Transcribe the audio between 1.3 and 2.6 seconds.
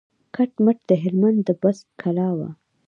د بست کلا وه.